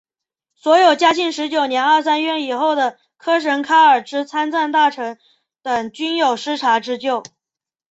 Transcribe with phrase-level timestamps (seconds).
[0.55, 5.19] 所有嘉庆十九年二三月以后喀什噶尔之参赞大臣
[5.61, 7.21] 等均有失察之咎。